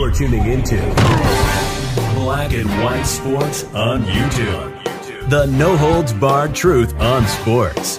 You're 0.00 0.10
tuning 0.10 0.46
into 0.46 0.76
Black 2.14 2.54
and 2.54 2.66
White 2.82 3.02
Sports 3.02 3.64
on 3.74 4.02
YouTube. 4.04 5.28
The 5.28 5.44
no 5.44 5.76
holds 5.76 6.14
barred 6.14 6.54
truth 6.54 6.98
on 6.98 7.26
sports. 7.26 7.98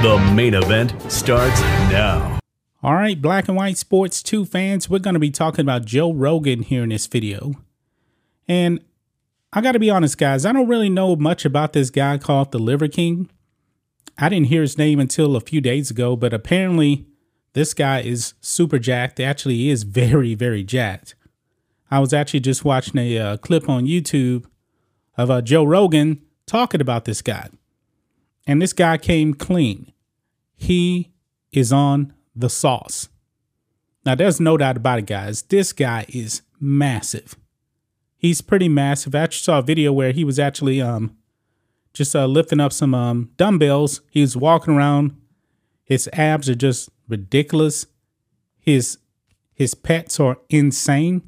The 0.00 0.32
main 0.34 0.54
event 0.54 0.94
starts 1.12 1.60
now. 1.60 2.40
All 2.82 2.94
right, 2.94 3.20
Black 3.20 3.46
and 3.48 3.58
White 3.58 3.76
Sports 3.76 4.22
2 4.22 4.46
fans, 4.46 4.88
we're 4.88 5.00
going 5.00 5.12
to 5.12 5.20
be 5.20 5.30
talking 5.30 5.60
about 5.60 5.84
Joe 5.84 6.10
Rogan 6.10 6.62
here 6.62 6.82
in 6.82 6.88
this 6.88 7.06
video. 7.06 7.52
And 8.48 8.82
I 9.52 9.60
got 9.60 9.72
to 9.72 9.78
be 9.78 9.90
honest, 9.90 10.16
guys, 10.16 10.46
I 10.46 10.52
don't 10.52 10.66
really 10.66 10.88
know 10.88 11.14
much 11.14 11.44
about 11.44 11.74
this 11.74 11.90
guy 11.90 12.16
called 12.16 12.52
the 12.52 12.58
Liver 12.58 12.88
King. 12.88 13.28
I 14.16 14.30
didn't 14.30 14.46
hear 14.46 14.62
his 14.62 14.78
name 14.78 14.98
until 14.98 15.36
a 15.36 15.40
few 15.40 15.60
days 15.60 15.90
ago, 15.90 16.16
but 16.16 16.32
apparently 16.32 17.04
this 17.52 17.74
guy 17.74 18.00
is 18.00 18.32
super 18.40 18.78
jacked. 18.78 19.20
Actually, 19.20 19.56
he 19.56 19.68
is 19.68 19.82
very, 19.82 20.34
very 20.34 20.64
jacked. 20.64 21.14
I 21.94 22.00
was 22.00 22.12
actually 22.12 22.40
just 22.40 22.64
watching 22.64 22.98
a 22.98 23.18
uh, 23.18 23.36
clip 23.36 23.68
on 23.68 23.86
YouTube 23.86 24.46
of 25.16 25.30
uh, 25.30 25.40
Joe 25.40 25.62
Rogan 25.62 26.20
talking 26.44 26.80
about 26.80 27.04
this 27.04 27.22
guy. 27.22 27.50
And 28.48 28.60
this 28.60 28.72
guy 28.72 28.98
came 28.98 29.32
clean. 29.32 29.92
He 30.56 31.12
is 31.52 31.72
on 31.72 32.12
the 32.34 32.50
sauce. 32.50 33.10
Now, 34.04 34.16
there's 34.16 34.40
no 34.40 34.56
doubt 34.56 34.76
about 34.76 34.98
it, 34.98 35.06
guys. 35.06 35.42
This 35.42 35.72
guy 35.72 36.04
is 36.08 36.42
massive. 36.58 37.36
He's 38.16 38.40
pretty 38.40 38.68
massive. 38.68 39.14
I 39.14 39.20
actually 39.20 39.44
saw 39.44 39.60
a 39.60 39.62
video 39.62 39.92
where 39.92 40.10
he 40.10 40.24
was 40.24 40.40
actually 40.40 40.82
um 40.82 41.16
just 41.92 42.16
uh, 42.16 42.26
lifting 42.26 42.58
up 42.58 42.72
some 42.72 42.92
um 42.92 43.30
dumbbells. 43.36 44.00
He 44.10 44.20
was 44.20 44.36
walking 44.36 44.74
around. 44.74 45.16
His 45.84 46.08
abs 46.12 46.50
are 46.50 46.56
just 46.56 46.88
ridiculous. 47.08 47.86
His 48.58 48.98
his 49.54 49.76
pets 49.76 50.18
are 50.18 50.38
insane. 50.50 51.22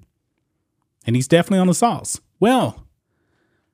And 1.06 1.16
he's 1.16 1.28
definitely 1.28 1.60
on 1.60 1.68
the 1.68 1.74
sauce. 1.74 2.20
Well, 2.40 2.86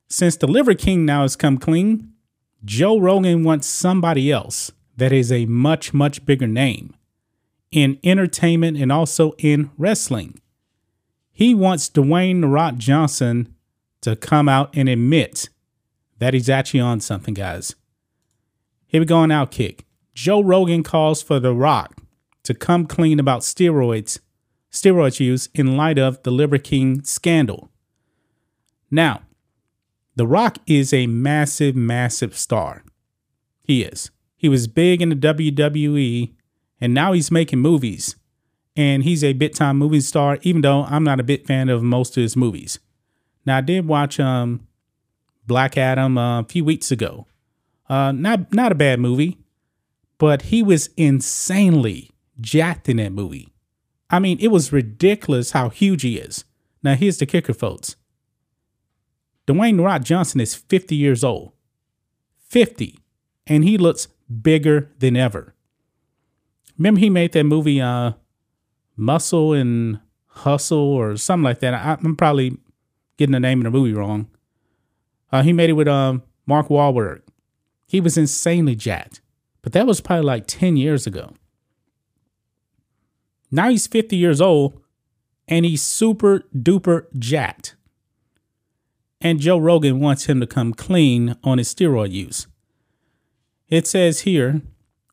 since 0.09 0.37
the 0.37 0.47
Liver 0.47 0.75
King 0.75 1.07
now 1.07 1.23
has 1.23 1.35
come 1.35 1.57
clean, 1.57 2.13
Joe 2.65 2.99
Rogan 3.01 3.43
wants 3.43 3.67
somebody 3.67 4.31
else 4.31 4.71
that 4.97 5.13
is 5.13 5.33
a 5.33 5.47
much, 5.47 5.95
much 5.95 6.25
bigger 6.27 6.47
name 6.47 6.95
in 7.71 7.99
entertainment 8.05 8.77
and 8.77 8.93
also 8.93 9.33
in 9.39 9.71
wrestling. 9.79 10.39
He 11.33 11.55
wants 11.55 11.89
Dwayne 11.89 12.43
The 12.43 12.49
Rock 12.49 12.77
Johnson 12.77 13.55
to 14.03 14.15
come 14.15 14.49
out 14.49 14.71
and 14.77 14.89
admit 14.89 15.49
that 16.19 16.35
he's 16.35 16.51
actually 16.51 16.81
on 16.81 17.01
something, 17.01 17.35
guys. 17.35 17.75
Here 18.87 19.01
we 19.01 19.07
go 19.07 19.17
on 19.17 19.31
Outkick. 19.31 19.81
Joe 20.15 20.43
Rogan 20.43 20.83
calls 20.83 21.23
for 21.23 21.41
The 21.41 21.55
Rock 21.55 21.97
to 22.43 22.53
come 22.53 22.87
clean 22.87 23.19
about 23.19 23.41
steroids, 23.41 24.21
steroid 24.73 25.21
use 25.21 25.49
in 25.55 25.77
light 25.77 25.99
of 25.99 26.23
the 26.23 26.31
Liver 26.31 26.59
King 26.59 27.03
scandal. 27.05 27.71
Now, 28.91 29.23
The 30.17 30.27
Rock 30.27 30.59
is 30.67 30.93
a 30.93 31.07
massive, 31.07 31.77
massive 31.77 32.37
star. 32.37 32.83
He 33.63 33.83
is. 33.83 34.11
He 34.37 34.49
was 34.49 34.67
big 34.67 35.01
in 35.01 35.11
the 35.11 35.15
WWE, 35.15 36.33
and 36.81 36.93
now 36.93 37.13
he's 37.13 37.31
making 37.31 37.61
movies. 37.61 38.17
And 38.75 39.05
he's 39.05 39.23
a 39.23 39.35
bit 39.35 39.55
time 39.55 39.77
movie 39.77 40.01
star, 40.01 40.39
even 40.43 40.63
though 40.63 40.85
I'm 40.85 41.05
not 41.05 41.21
a 41.21 41.25
big 41.25 41.47
fan 41.47 41.69
of 41.69 41.83
most 41.83 42.17
of 42.17 42.23
his 42.23 42.37
movies. 42.37 42.79
Now, 43.45 43.59
I 43.59 43.61
did 43.61 43.87
watch 43.87 44.19
um, 44.19 44.67
Black 45.47 45.77
Adam 45.77 46.17
uh, 46.17 46.41
a 46.41 46.45
few 46.45 46.65
weeks 46.65 46.91
ago. 46.91 47.27
Uh, 47.89 48.13
not 48.13 48.53
not 48.55 48.73
a 48.73 48.75
bad 48.75 48.99
movie 48.99 49.39
but 50.23 50.43
he 50.43 50.63
was 50.63 50.89
insanely 50.97 52.09
jacked 52.41 52.89
in 52.89 52.99
that 52.99 53.11
movie. 53.11 53.52
I 54.13 54.19
mean, 54.19 54.39
it 54.41 54.49
was 54.49 54.73
ridiculous 54.73 55.53
how 55.53 55.71
huge 55.71 56.03
he 56.03 56.19
is. 56.19 56.45
Now, 56.83 56.95
here's 56.95 57.17
the 57.17 57.27
kicker, 57.27 57.55
folks. 57.55 57.97
Dwayne 59.47 59.83
Rock 59.83 60.05
Johnson 60.05 60.41
is 60.41 60.55
50 60.55 60.95
years 60.95 61.25
old. 61.25 61.53
50. 62.49 62.99
And 63.47 63.65
he 63.65 63.79
looks 63.79 64.09
bigger 64.43 64.91
than 64.99 65.17
ever. 65.17 65.55
Remember, 66.77 67.01
he 67.01 67.09
made 67.11 67.33
that 67.33 67.45
movie, 67.45 67.81
uh, 67.81 68.13
Muscle 68.97 69.55
and 69.55 70.01
Hustle 70.27 70.79
or 70.79 71.17
something 71.17 71.45
like 71.45 71.61
that. 71.61 71.75
I, 71.75 71.93
am 72.05 72.15
probably 72.15 72.59
getting 73.17 73.33
the 73.33 73.41
name 73.41 73.61
of 73.61 73.65
the 73.65 73.71
movie 73.71 73.95
wrong. 73.95 74.29
Uh, 75.31 75.43
he 75.43 75.53
made 75.53 75.71
it 75.71 75.75
with 75.75 75.89
um, 75.89 76.23
Mark 76.47 76.69
Wahlberg. 76.69 77.23
He 77.87 78.01
was 78.01 78.19
insanely 78.19 78.75
jacked. 78.75 79.21
But 79.63 79.73
that 79.73 79.87
was 79.87 80.01
probably 80.01 80.25
like 80.25 80.47
10 80.47 80.77
years 80.77 81.07
ago. 81.07 81.33
Now 83.53 83.69
he's 83.69 83.87
50 83.87 84.17
years 84.17 84.41
old 84.41 84.83
and 85.47 85.65
he's 85.65 85.83
super 85.83 86.45
duper 86.57 87.07
jacked. 87.17 87.77
And 89.21 89.39
Joe 89.39 89.59
Rogan 89.59 90.01
wants 90.01 90.25
him 90.25 90.41
to 90.41 90.47
come 90.47 90.73
clean 90.73 91.37
on 91.45 91.59
his 91.59 91.73
steroid 91.73 92.11
use. 92.11 92.49
It 93.69 93.87
says 93.87 94.21
here, 94.23 94.63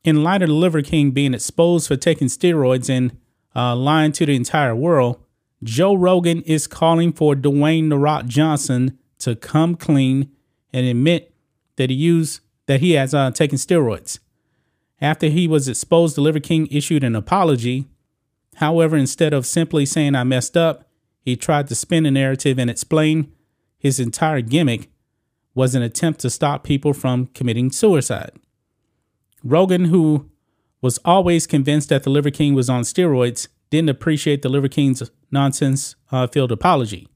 in 0.02 0.24
light 0.24 0.42
of 0.42 0.48
the 0.48 0.54
Liver 0.54 0.82
King 0.82 1.10
being 1.10 1.34
exposed 1.34 1.86
for 1.86 1.96
taking 1.96 2.28
steroids 2.28 2.88
and 2.88 3.16
uh, 3.54 3.76
lying 3.76 4.12
to 4.12 4.26
the 4.26 4.34
entire 4.34 4.74
world, 4.74 5.22
Joe 5.62 5.94
Rogan 5.94 6.40
is 6.42 6.66
calling 6.66 7.12
for 7.12 7.34
Dwayne 7.34 7.90
The 7.90 7.98
Rock 7.98 8.26
Johnson 8.26 8.98
to 9.18 9.36
come 9.36 9.76
clean 9.76 10.30
and 10.72 10.86
admit 10.86 11.34
that 11.76 11.90
he 11.90 11.96
used 11.96 12.40
that 12.66 12.80
he 12.80 12.92
has 12.92 13.12
uh, 13.12 13.30
taken 13.32 13.58
steroids. 13.58 14.20
After 15.00 15.26
he 15.28 15.48
was 15.48 15.68
exposed, 15.68 16.16
the 16.16 16.20
Liver 16.20 16.40
King 16.40 16.66
issued 16.70 17.04
an 17.04 17.16
apology. 17.16 17.88
However, 18.60 18.94
instead 18.94 19.32
of 19.32 19.46
simply 19.46 19.86
saying, 19.86 20.14
I 20.14 20.22
messed 20.22 20.54
up, 20.54 20.84
he 21.22 21.34
tried 21.34 21.66
to 21.68 21.74
spin 21.74 22.04
a 22.04 22.10
narrative 22.10 22.58
and 22.58 22.68
explain 22.68 23.32
his 23.78 23.98
entire 23.98 24.42
gimmick 24.42 24.90
was 25.54 25.74
an 25.74 25.80
attempt 25.80 26.20
to 26.20 26.30
stop 26.30 26.62
people 26.62 26.92
from 26.92 27.28
committing 27.28 27.72
suicide. 27.72 28.32
Rogan, 29.42 29.86
who 29.86 30.30
was 30.82 30.98
always 31.06 31.46
convinced 31.46 31.88
that 31.88 32.02
the 32.02 32.10
Liver 32.10 32.30
King 32.30 32.52
was 32.52 32.68
on 32.68 32.82
steroids, 32.82 33.48
didn't 33.70 33.88
appreciate 33.88 34.42
the 34.42 34.50
Liver 34.50 34.68
King's 34.68 35.10
nonsense 35.30 35.96
uh, 36.12 36.26
filled 36.26 36.52
apology. 36.52 37.08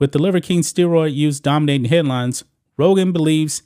With 0.00 0.10
the 0.10 0.18
Liver 0.18 0.40
King 0.40 0.62
steroid 0.62 1.14
use 1.14 1.38
dominating 1.38 1.90
headlines, 1.90 2.42
Rogan 2.76 3.12
believes 3.12 3.62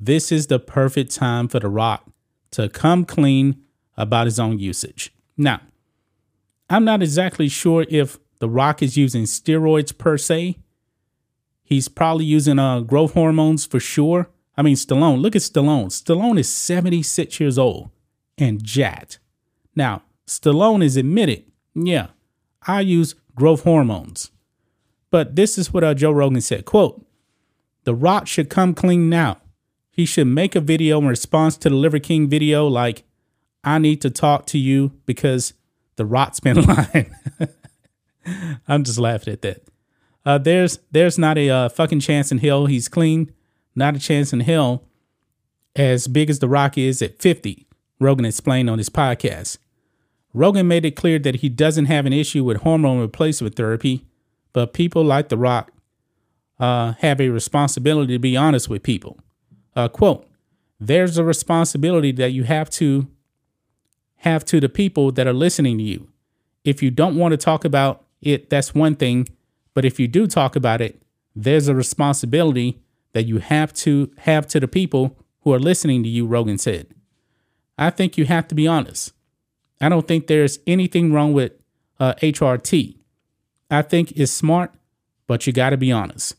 this 0.00 0.32
is 0.32 0.48
the 0.48 0.58
perfect 0.58 1.14
time 1.14 1.46
for 1.46 1.60
The 1.60 1.68
Rock 1.68 2.10
to 2.50 2.68
come 2.68 3.04
clean 3.04 3.62
about 3.96 4.26
his 4.26 4.40
own 4.40 4.58
usage. 4.58 5.14
Now, 5.36 5.60
I'm 6.70 6.84
not 6.84 7.02
exactly 7.02 7.48
sure 7.48 7.84
if 7.90 8.18
The 8.38 8.48
Rock 8.48 8.82
is 8.82 8.96
using 8.96 9.24
steroids 9.24 9.96
per 9.96 10.16
se. 10.16 10.58
He's 11.62 11.88
probably 11.88 12.24
using 12.24 12.58
uh, 12.58 12.80
growth 12.80 13.12
hormones 13.12 13.66
for 13.66 13.78
sure. 13.78 14.30
I 14.56 14.62
mean, 14.62 14.76
Stallone, 14.76 15.20
look 15.20 15.36
at 15.36 15.42
Stallone. 15.42 15.86
Stallone 15.86 16.38
is 16.38 16.48
76 16.48 17.38
years 17.38 17.58
old 17.58 17.90
and 18.38 18.64
jacked. 18.64 19.18
Now, 19.76 20.02
Stallone 20.26 20.82
is 20.82 20.96
admitted, 20.96 21.44
yeah, 21.74 22.08
I 22.66 22.80
use 22.80 23.14
growth 23.34 23.64
hormones. 23.64 24.30
But 25.10 25.36
this 25.36 25.58
is 25.58 25.74
what 25.74 25.84
uh, 25.84 25.92
Joe 25.92 26.12
Rogan 26.12 26.40
said, 26.40 26.64
quote, 26.64 27.04
The 27.84 27.94
Rock 27.94 28.26
should 28.26 28.48
come 28.48 28.74
clean 28.74 29.10
now 29.10 29.38
he 30.00 30.06
should 30.06 30.28
make 30.28 30.54
a 30.54 30.60
video 30.60 30.98
in 30.98 31.06
response 31.06 31.58
to 31.58 31.68
the 31.68 31.74
Liver 31.74 31.98
King 31.98 32.26
video, 32.26 32.66
like, 32.66 33.04
I 33.62 33.78
need 33.78 34.00
to 34.00 34.08
talk 34.08 34.46
to 34.46 34.58
you 34.58 34.92
because 35.04 35.52
the 36.00 36.06
rot's 36.06 36.40
been. 36.46 36.64
I'm 38.66 38.84
just 38.84 38.98
laughing 38.98 39.34
at 39.34 39.42
that. 39.42 39.62
Uh, 40.24 40.38
there's 40.38 40.78
there's 40.90 41.18
not 41.18 41.36
a 41.36 41.50
uh, 41.50 41.68
fucking 41.68 42.00
chance 42.00 42.32
in 42.32 42.38
hell 42.38 42.64
he's 42.64 42.88
clean. 42.88 43.32
Not 43.74 43.96
a 43.96 43.98
chance 43.98 44.32
in 44.32 44.40
hell. 44.40 44.84
As 45.76 46.08
big 46.08 46.30
as 46.30 46.38
the 46.38 46.48
Rock 46.48 46.78
is 46.78 47.02
at 47.02 47.20
50, 47.20 47.66
Rogan 48.00 48.24
explained 48.24 48.70
on 48.70 48.78
his 48.78 48.88
podcast. 48.88 49.58
Rogan 50.32 50.66
made 50.66 50.86
it 50.86 50.96
clear 50.96 51.18
that 51.18 51.36
he 51.36 51.48
doesn't 51.50 51.84
have 51.84 52.06
an 52.06 52.12
issue 52.14 52.44
with 52.44 52.62
hormone 52.62 52.98
replacement 52.98 53.56
therapy, 53.56 54.06
but 54.54 54.72
people 54.72 55.04
like 55.04 55.28
The 55.28 55.36
Rock 55.36 55.70
uh, 56.58 56.94
have 57.00 57.20
a 57.20 57.28
responsibility 57.28 58.14
to 58.14 58.18
be 58.18 58.36
honest 58.36 58.68
with 58.70 58.82
people. 58.82 59.18
Uh, 59.76 59.88
quote, 59.88 60.26
there's 60.80 61.18
a 61.18 61.24
responsibility 61.24 62.10
that 62.12 62.32
you 62.32 62.44
have 62.44 62.70
to 62.70 63.06
have 64.20 64.44
to 64.46 64.60
the 64.60 64.68
people 64.68 65.12
that 65.12 65.26
are 65.26 65.32
listening 65.32 65.78
to 65.78 65.84
you. 65.84 66.08
If 66.64 66.82
you 66.82 66.90
don't 66.90 67.16
want 67.16 67.32
to 67.32 67.38
talk 67.38 67.64
about 67.64 68.04
it, 68.20 68.50
that's 68.50 68.74
one 68.74 68.94
thing. 68.96 69.28
But 69.74 69.84
if 69.84 69.98
you 69.98 70.08
do 70.08 70.26
talk 70.26 70.56
about 70.56 70.80
it, 70.80 71.02
there's 71.34 71.68
a 71.68 71.74
responsibility 71.74 72.80
that 73.12 73.24
you 73.24 73.38
have 73.38 73.72
to 73.72 74.10
have 74.18 74.46
to 74.48 74.60
the 74.60 74.68
people 74.68 75.16
who 75.40 75.52
are 75.52 75.58
listening 75.58 76.02
to 76.02 76.08
you, 76.08 76.26
Rogan 76.26 76.58
said. 76.58 76.88
I 77.78 77.90
think 77.90 78.18
you 78.18 78.26
have 78.26 78.46
to 78.48 78.54
be 78.54 78.66
honest. 78.66 79.12
I 79.80 79.88
don't 79.88 80.06
think 80.06 80.26
there's 80.26 80.58
anything 80.66 81.12
wrong 81.12 81.32
with 81.32 81.52
uh, 81.98 82.14
HRT. 82.14 82.98
I 83.70 83.82
think 83.82 84.12
it's 84.12 84.32
smart, 84.32 84.74
but 85.26 85.46
you 85.46 85.52
got 85.52 85.70
to 85.70 85.78
be 85.78 85.90
honest. 85.90 86.34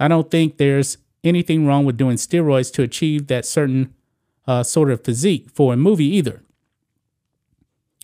I 0.00 0.08
don't 0.08 0.30
think 0.30 0.56
there's 0.56 0.96
anything 1.22 1.66
wrong 1.66 1.84
with 1.84 1.98
doing 1.98 2.16
steroids 2.16 2.72
to 2.74 2.82
achieve 2.82 3.26
that 3.26 3.44
certain 3.44 3.94
uh, 4.46 4.62
sort 4.62 4.90
of 4.90 5.04
physique 5.04 5.50
for 5.52 5.74
a 5.74 5.76
movie 5.76 6.06
either. 6.06 6.42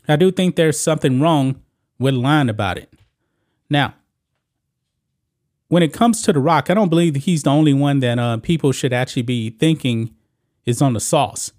I 0.08 0.16
do 0.16 0.30
think 0.30 0.56
there's 0.56 0.78
something 0.78 1.20
wrong 1.20 1.62
with 1.98 2.14
lying 2.14 2.48
about 2.48 2.78
it. 2.78 2.92
Now, 3.70 3.94
when 5.68 5.82
it 5.82 5.92
comes 5.92 6.22
to 6.22 6.32
The 6.32 6.40
Rock, 6.40 6.70
I 6.70 6.74
don't 6.74 6.90
believe 6.90 7.14
that 7.14 7.22
he's 7.24 7.42
the 7.42 7.50
only 7.50 7.72
one 7.72 8.00
that 8.00 8.18
uh, 8.18 8.36
people 8.38 8.72
should 8.72 8.92
actually 8.92 9.22
be 9.22 9.50
thinking 9.50 10.14
is 10.64 10.82
on 10.82 10.92
the 10.92 11.00
sauce. 11.00 11.52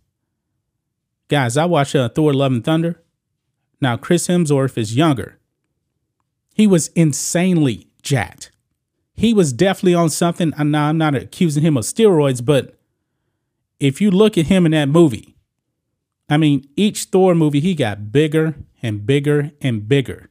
Guys, 1.27 1.57
I 1.57 1.65
watched 1.65 1.95
uh, 1.95 2.09
Thor 2.09 2.33
Love 2.33 2.51
and 2.51 2.63
Thunder. 2.63 3.01
Now, 3.81 3.97
Chris 3.97 4.27
Hemsworth 4.27 4.77
is 4.77 4.95
younger. 4.95 5.39
He 6.53 6.67
was 6.67 6.87
insanely 6.89 7.87
jacked. 8.01 8.51
He 9.15 9.33
was 9.33 9.51
definitely 9.51 9.95
on 9.95 10.09
something. 10.09 10.53
I'm 10.57 10.71
not 10.71 11.15
accusing 11.15 11.63
him 11.63 11.77
of 11.77 11.83
steroids, 11.83 12.43
but 12.45 12.77
if 13.79 13.99
you 13.99 14.11
look 14.11 14.37
at 14.37 14.45
him 14.47 14.65
in 14.65 14.71
that 14.73 14.89
movie, 14.89 15.34
I 16.29 16.37
mean, 16.37 16.67
each 16.75 17.05
Thor 17.05 17.35
movie, 17.35 17.59
he 17.59 17.75
got 17.75 18.11
bigger 18.11 18.55
and 18.81 19.05
bigger 19.05 19.51
and 19.61 19.87
bigger. 19.87 20.29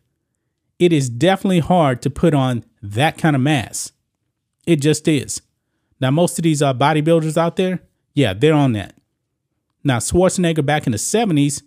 It 0.78 0.92
is 0.92 1.08
definitely 1.08 1.60
hard 1.60 2.02
to 2.02 2.10
put 2.10 2.34
on 2.34 2.64
that 2.82 3.16
kind 3.16 3.36
of 3.36 3.42
mass. 3.42 3.92
It 4.66 4.76
just 4.76 5.06
is. 5.06 5.40
Now, 6.00 6.10
most 6.10 6.38
of 6.38 6.42
these 6.42 6.62
uh, 6.62 6.74
bodybuilders 6.74 7.36
out 7.36 7.56
there, 7.56 7.80
yeah, 8.14 8.34
they're 8.34 8.54
on 8.54 8.72
that. 8.72 8.94
Now, 9.84 9.98
Schwarzenegger 9.98 10.64
back 10.64 10.86
in 10.86 10.92
the 10.92 10.98
70s, 10.98 11.62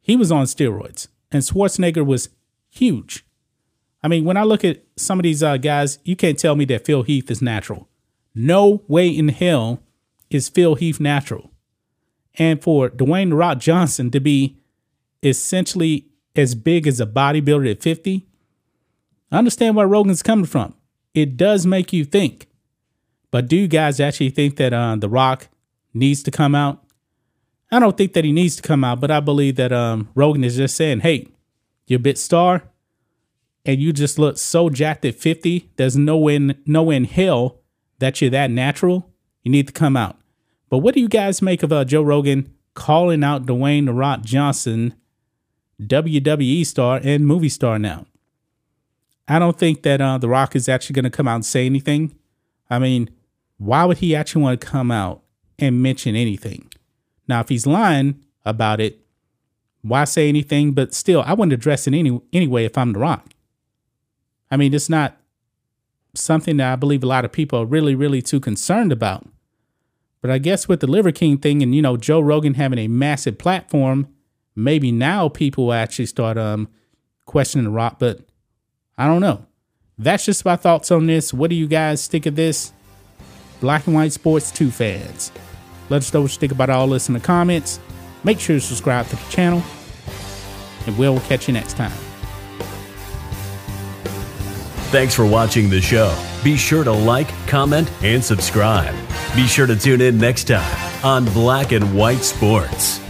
he 0.00 0.16
was 0.16 0.32
on 0.32 0.46
steroids, 0.46 1.08
and 1.30 1.42
Schwarzenegger 1.42 2.04
was 2.04 2.28
huge. 2.68 3.24
I 4.02 4.08
mean, 4.08 4.24
when 4.24 4.36
I 4.36 4.42
look 4.42 4.64
at 4.64 4.82
some 4.96 5.18
of 5.18 5.22
these 5.22 5.42
uh, 5.42 5.56
guys, 5.58 5.98
you 6.04 6.16
can't 6.16 6.38
tell 6.38 6.56
me 6.56 6.64
that 6.66 6.84
Phil 6.84 7.04
Heath 7.04 7.30
is 7.30 7.40
natural. 7.40 7.88
No 8.34 8.82
way 8.88 9.08
in 9.08 9.28
hell 9.28 9.80
is 10.28 10.48
Phil 10.48 10.74
Heath 10.74 10.98
natural. 10.98 11.51
And 12.38 12.62
for 12.62 12.88
Dwayne 12.90 13.30
The 13.30 13.36
Rock 13.36 13.58
Johnson 13.58 14.10
to 14.10 14.20
be 14.20 14.56
essentially 15.22 16.06
as 16.34 16.54
big 16.54 16.86
as 16.86 17.00
a 17.00 17.06
bodybuilder 17.06 17.70
at 17.70 17.82
50, 17.82 18.26
I 19.30 19.38
understand 19.38 19.76
where 19.76 19.86
Rogan's 19.86 20.22
coming 20.22 20.46
from. 20.46 20.74
It 21.14 21.36
does 21.36 21.66
make 21.66 21.92
you 21.92 22.04
think. 22.04 22.46
But 23.30 23.48
do 23.48 23.56
you 23.56 23.68
guys 23.68 24.00
actually 24.00 24.30
think 24.30 24.56
that 24.56 24.72
uh, 24.72 24.96
The 24.96 25.08
Rock 25.08 25.48
needs 25.94 26.22
to 26.24 26.30
come 26.30 26.54
out? 26.54 26.84
I 27.70 27.78
don't 27.78 27.96
think 27.96 28.12
that 28.12 28.24
he 28.24 28.32
needs 28.32 28.56
to 28.56 28.62
come 28.62 28.84
out, 28.84 29.00
but 29.00 29.10
I 29.10 29.20
believe 29.20 29.56
that 29.56 29.72
um, 29.72 30.10
Rogan 30.14 30.44
is 30.44 30.56
just 30.56 30.76
saying, 30.76 31.00
hey, 31.00 31.28
you're 31.86 31.96
a 31.96 32.00
bit 32.00 32.18
star 32.18 32.64
and 33.64 33.80
you 33.80 33.92
just 33.92 34.18
look 34.18 34.36
so 34.36 34.68
jacked 34.68 35.04
at 35.04 35.14
50, 35.14 35.70
there's 35.76 35.96
no 35.96 36.28
in, 36.28 36.60
no 36.66 36.90
in 36.90 37.04
hell 37.04 37.60
that 37.98 38.20
you're 38.20 38.30
that 38.30 38.50
natural. 38.50 39.10
You 39.42 39.50
need 39.50 39.68
to 39.68 39.72
come 39.72 39.96
out. 39.96 40.18
But 40.72 40.78
what 40.78 40.94
do 40.94 41.02
you 41.02 41.08
guys 41.08 41.42
make 41.42 41.62
of 41.62 41.70
uh, 41.70 41.84
Joe 41.84 42.00
Rogan 42.00 42.50
calling 42.72 43.22
out 43.22 43.44
Dwayne 43.44 43.84
The 43.84 43.92
Rock 43.92 44.22
Johnson, 44.22 44.94
WWE 45.82 46.64
star 46.64 46.98
and 47.04 47.26
movie 47.26 47.50
star 47.50 47.78
now? 47.78 48.06
I 49.28 49.38
don't 49.38 49.58
think 49.58 49.82
that 49.82 50.00
uh, 50.00 50.16
The 50.16 50.30
Rock 50.30 50.56
is 50.56 50.70
actually 50.70 50.94
going 50.94 51.04
to 51.04 51.10
come 51.10 51.28
out 51.28 51.34
and 51.34 51.44
say 51.44 51.66
anything. 51.66 52.14
I 52.70 52.78
mean, 52.78 53.10
why 53.58 53.84
would 53.84 53.98
he 53.98 54.16
actually 54.16 54.44
want 54.44 54.62
to 54.62 54.66
come 54.66 54.90
out 54.90 55.22
and 55.58 55.82
mention 55.82 56.16
anything? 56.16 56.72
Now, 57.28 57.40
if 57.40 57.50
he's 57.50 57.66
lying 57.66 58.24
about 58.46 58.80
it, 58.80 58.98
why 59.82 60.04
say 60.04 60.26
anything? 60.30 60.72
But 60.72 60.94
still, 60.94 61.22
I 61.26 61.34
wouldn't 61.34 61.52
address 61.52 61.86
it 61.86 61.92
any 61.92 62.18
anyway 62.32 62.64
if 62.64 62.78
I'm 62.78 62.94
The 62.94 62.98
Rock. 62.98 63.34
I 64.50 64.56
mean, 64.56 64.72
it's 64.72 64.88
not 64.88 65.18
something 66.14 66.56
that 66.56 66.72
I 66.72 66.76
believe 66.76 67.02
a 67.04 67.06
lot 67.06 67.26
of 67.26 67.32
people 67.32 67.58
are 67.58 67.66
really, 67.66 67.94
really 67.94 68.22
too 68.22 68.40
concerned 68.40 68.90
about. 68.90 69.28
But 70.22 70.30
I 70.30 70.38
guess 70.38 70.68
with 70.68 70.80
the 70.80 70.86
Liver 70.86 71.12
King 71.12 71.36
thing 71.36 71.62
and, 71.62 71.74
you 71.74 71.82
know, 71.82 71.98
Joe 71.98 72.20
Rogan 72.20 72.54
having 72.54 72.78
a 72.78 72.88
massive 72.88 73.36
platform, 73.36 74.08
maybe 74.56 74.90
now 74.90 75.28
people 75.28 75.66
will 75.66 75.72
actually 75.74 76.06
start 76.06 76.38
um 76.38 76.68
questioning 77.26 77.64
The 77.64 77.70
Rock. 77.70 77.98
But 77.98 78.20
I 78.96 79.06
don't 79.06 79.20
know. 79.20 79.44
That's 79.98 80.24
just 80.24 80.44
my 80.44 80.56
thoughts 80.56 80.90
on 80.90 81.06
this. 81.06 81.34
What 81.34 81.50
do 81.50 81.56
you 81.56 81.66
guys 81.66 82.06
think 82.06 82.24
of 82.26 82.36
this? 82.36 82.72
Black 83.60 83.86
and 83.86 83.94
White 83.94 84.12
Sports 84.12 84.50
2 84.50 84.70
fans. 84.70 85.30
Let 85.88 85.98
us 85.98 86.12
know 86.14 86.22
what 86.22 86.32
you 86.32 86.38
think 86.38 86.52
about 86.52 86.70
all 86.70 86.86
this 86.88 87.08
in 87.08 87.14
the 87.14 87.20
comments. 87.20 87.78
Make 88.24 88.40
sure 88.40 88.56
to 88.56 88.60
subscribe 88.60 89.06
to 89.08 89.16
the 89.16 89.30
channel. 89.30 89.62
And 90.86 90.96
we'll 90.98 91.20
catch 91.20 91.48
you 91.48 91.54
next 91.54 91.76
time. 91.76 91.92
Thanks 94.90 95.14
for 95.14 95.24
watching 95.24 95.70
the 95.70 95.80
show. 95.80 96.16
Be 96.42 96.56
sure 96.56 96.84
to 96.84 96.92
like, 96.92 97.28
comment, 97.46 97.90
and 98.02 98.22
subscribe. 98.22 98.94
Be 99.34 99.46
sure 99.46 99.66
to 99.66 99.76
tune 99.76 100.02
in 100.02 100.18
next 100.18 100.44
time 100.44 101.04
on 101.04 101.24
Black 101.24 101.72
and 101.72 101.96
White 101.96 102.22
Sports. 102.22 103.01